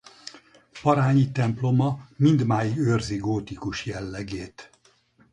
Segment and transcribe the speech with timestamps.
[0.81, 4.69] Parányi temploma mindmáig őrzi gótikus jellegét.